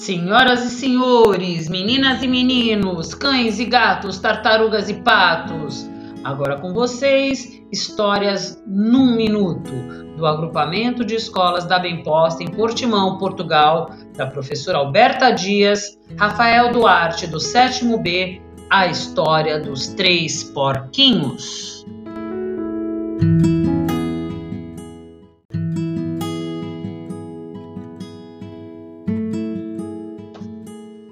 Senhoras 0.00 0.64
e 0.64 0.70
senhores, 0.70 1.68
meninas 1.68 2.22
e 2.22 2.26
meninos, 2.26 3.12
cães 3.12 3.60
e 3.60 3.66
gatos, 3.66 4.18
tartarugas 4.18 4.88
e 4.88 4.94
patos. 4.94 5.86
Agora 6.24 6.56
com 6.56 6.72
vocês, 6.72 7.60
histórias 7.70 8.58
num 8.66 9.14
minuto, 9.14 9.70
do 10.16 10.24
agrupamento 10.24 11.04
de 11.04 11.16
escolas 11.16 11.66
da 11.66 11.78
Bem 11.78 12.02
Posta 12.02 12.42
em 12.42 12.50
Portimão, 12.50 13.18
Portugal, 13.18 13.90
da 14.16 14.26
professora 14.26 14.78
Alberta 14.78 15.32
Dias, 15.32 15.98
Rafael 16.16 16.72
Duarte, 16.72 17.26
do 17.26 17.38
sétimo 17.38 17.98
B, 17.98 18.40
a 18.70 18.86
história 18.86 19.60
dos 19.60 19.88
três 19.88 20.42
porquinhos. 20.42 21.84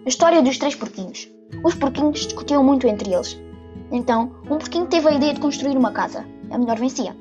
A 0.09 0.11
história 0.11 0.41
dos 0.41 0.57
três 0.57 0.75
porquinhos. 0.75 1.29
Os 1.63 1.75
porquinhos 1.75 2.21
discutiam 2.21 2.65
muito 2.65 2.87
entre 2.87 3.13
eles. 3.13 3.39
Então, 3.93 4.33
um 4.45 4.57
porquinho 4.57 4.87
teve 4.87 5.07
a 5.07 5.13
ideia 5.13 5.35
de 5.35 5.41
construir 5.41 5.77
uma 5.77 5.93
casa. 5.93 6.25
A 6.51 6.57
melhor 6.57 6.79
vencia. 6.79 7.15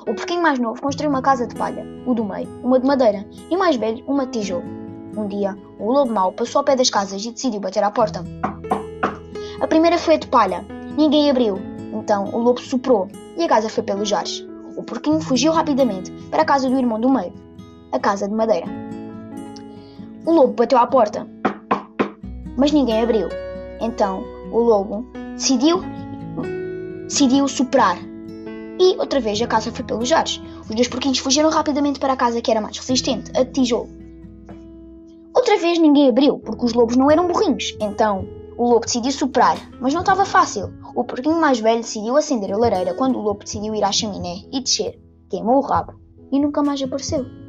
O 0.00 0.14
porquinho 0.16 0.42
mais 0.42 0.58
novo 0.58 0.82
construiu 0.82 1.10
uma 1.10 1.22
casa 1.22 1.46
de 1.46 1.54
palha, 1.54 1.86
o 2.04 2.12
do 2.12 2.24
meio, 2.24 2.48
uma 2.64 2.80
de 2.80 2.88
madeira, 2.88 3.24
e 3.48 3.54
o 3.54 3.58
mais 3.60 3.76
velho, 3.76 4.04
uma 4.08 4.26
de 4.26 4.40
tijolo. 4.40 4.64
Um 5.16 5.28
dia, 5.28 5.56
o 5.78 5.92
lobo 5.92 6.12
mau 6.12 6.32
passou 6.32 6.58
ao 6.58 6.64
pé 6.64 6.74
das 6.74 6.90
casas 6.90 7.24
e 7.24 7.30
decidiu 7.30 7.60
bater 7.60 7.84
à 7.84 7.90
porta. 7.92 8.24
A 9.60 9.66
primeira 9.68 9.96
foi 9.96 10.14
a 10.14 10.18
de 10.18 10.26
palha. 10.26 10.66
Ninguém 10.98 11.30
abriu. 11.30 11.56
Então, 11.92 12.30
o 12.32 12.38
lobo 12.38 12.60
soprou 12.60 13.06
e 13.36 13.44
a 13.44 13.48
casa 13.48 13.68
foi 13.68 13.84
pelos 13.84 14.12
ares. 14.12 14.44
O 14.76 14.82
porquinho 14.82 15.20
fugiu 15.20 15.52
rapidamente 15.52 16.10
para 16.32 16.42
a 16.42 16.44
casa 16.44 16.68
do 16.68 16.76
irmão 16.76 17.00
do 17.00 17.08
meio, 17.08 17.32
a 17.92 17.98
casa 18.00 18.26
de 18.26 18.34
madeira. 18.34 18.66
O 20.26 20.32
lobo 20.32 20.54
bateu 20.54 20.78
à 20.78 20.86
porta, 20.88 21.32
mas 22.56 22.72
ninguém 22.72 23.02
abriu. 23.02 23.28
Então 23.80 24.22
o 24.50 24.58
lobo 24.58 25.06
decidiu, 25.34 25.82
decidiu 27.06 27.46
soprar. 27.48 27.98
E 28.78 28.96
outra 28.98 29.20
vez 29.20 29.40
a 29.40 29.46
casa 29.46 29.70
foi 29.70 29.84
pelos 29.84 30.10
ares. 30.10 30.40
Os 30.68 30.74
dois 30.74 30.88
porquinhos 30.88 31.18
fugiram 31.18 31.50
rapidamente 31.50 32.00
para 32.00 32.14
a 32.14 32.16
casa 32.16 32.40
que 32.40 32.50
era 32.50 32.60
mais 32.60 32.76
resistente, 32.78 33.30
a 33.36 33.44
de 33.44 33.52
tijolo. 33.52 33.88
Outra 35.34 35.58
vez 35.58 35.78
ninguém 35.78 36.08
abriu, 36.08 36.38
porque 36.38 36.64
os 36.64 36.72
lobos 36.72 36.96
não 36.96 37.10
eram 37.10 37.28
burrinhos. 37.28 37.76
Então 37.80 38.26
o 38.56 38.68
lobo 38.68 38.86
decidiu 38.86 39.12
soprar, 39.12 39.58
mas 39.80 39.92
não 39.92 40.00
estava 40.00 40.24
fácil. 40.24 40.72
O 40.94 41.04
porquinho 41.04 41.40
mais 41.40 41.58
velho 41.58 41.80
decidiu 41.80 42.16
acender 42.16 42.52
a 42.52 42.56
lareira 42.56 42.94
quando 42.94 43.18
o 43.18 43.22
lobo 43.22 43.44
decidiu 43.44 43.74
ir 43.74 43.84
à 43.84 43.92
chaminé 43.92 44.44
e 44.52 44.60
descer. 44.60 44.98
Queimou 45.28 45.56
o 45.56 45.60
rabo 45.60 45.94
e 46.30 46.40
nunca 46.40 46.62
mais 46.62 46.80
apareceu. 46.82 47.43